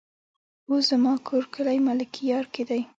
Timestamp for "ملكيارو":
1.87-2.51